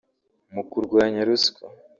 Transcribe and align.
mu 0.53 0.63
kurwanya 0.71 1.19
ruswa 1.27 1.63